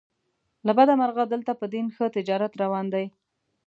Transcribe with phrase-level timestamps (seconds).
[0.65, 3.05] له بده مرغه دلته په دین ښه تجارت روان دی.